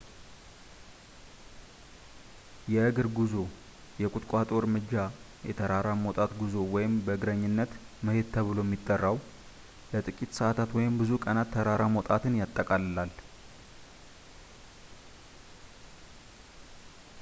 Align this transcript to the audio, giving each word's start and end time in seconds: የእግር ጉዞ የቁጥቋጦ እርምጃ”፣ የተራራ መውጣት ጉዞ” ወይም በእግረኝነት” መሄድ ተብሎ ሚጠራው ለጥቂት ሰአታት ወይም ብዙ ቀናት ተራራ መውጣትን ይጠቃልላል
የእግር 2.73 3.07
ጉዞ 3.17 3.33
የቁጥቋጦ 4.03 4.49
እርምጃ”፣ 4.59 5.03
የተራራ 5.49 5.89
መውጣት 6.05 6.31
ጉዞ” 6.39 6.55
ወይም 6.75 6.93
በእግረኝነት” 7.07 7.75
መሄድ 8.07 8.27
ተብሎ 8.37 8.57
ሚጠራው 8.71 9.17
ለጥቂት 9.91 10.31
ሰአታት 10.39 10.73
ወይም 10.79 10.95
ብዙ 11.01 11.11
ቀናት 11.25 11.51
ተራራ 11.57 11.85
መውጣትን 11.97 12.39
ይጠቃልላል 12.43 13.13